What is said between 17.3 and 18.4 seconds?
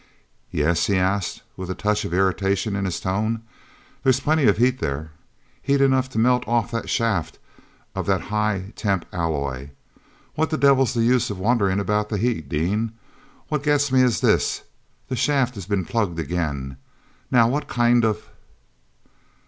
what kind of...."